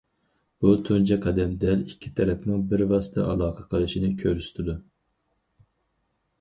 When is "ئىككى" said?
1.91-2.11